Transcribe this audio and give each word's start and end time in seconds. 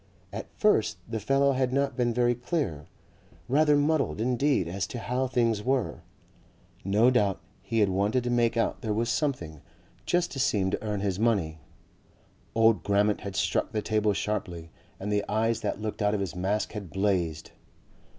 At 0.33 0.47
first 0.57 0.97
the 1.07 1.19
fellow 1.19 1.51
had 1.51 1.71
not 1.71 1.95
been 1.95 2.11
very 2.11 2.33
clear, 2.33 2.87
rather 3.47 3.77
muddled 3.77 4.19
indeed 4.19 4.67
as 4.67 4.87
to 4.87 4.97
how 4.97 5.27
things 5.27 5.61
were 5.61 6.01
no 6.83 7.11
doubt 7.11 7.39
he 7.61 7.81
had 7.81 7.89
wanted 7.89 8.23
to 8.23 8.31
make 8.31 8.57
out 8.57 8.81
there 8.81 8.95
was 8.95 9.09
something 9.11 9.61
just 10.07 10.31
to 10.31 10.39
seem 10.39 10.71
to 10.71 10.83
earn 10.83 11.01
his 11.01 11.19
money. 11.19 11.59
Old 12.55 12.81
Grammont 12.81 13.21
had 13.21 13.35
struck 13.35 13.73
the 13.73 13.83
table 13.83 14.13
sharply 14.13 14.71
and 14.99 15.11
the 15.11 15.23
eyes 15.29 15.61
that 15.61 15.79
looked 15.79 16.01
out 16.01 16.15
of 16.15 16.19
his 16.19 16.35
mask 16.35 16.71
had 16.71 16.89
blazed. 16.89 17.51